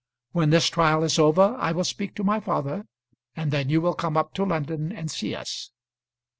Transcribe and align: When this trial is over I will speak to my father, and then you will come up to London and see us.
When 0.31 0.49
this 0.49 0.67
trial 0.67 1.03
is 1.03 1.19
over 1.19 1.55
I 1.59 1.73
will 1.73 1.83
speak 1.83 2.15
to 2.15 2.23
my 2.23 2.39
father, 2.39 2.85
and 3.35 3.51
then 3.51 3.69
you 3.69 3.81
will 3.81 3.93
come 3.93 4.17
up 4.17 4.33
to 4.33 4.43
London 4.43 4.91
and 4.91 5.11
see 5.11 5.35
us. 5.35 5.69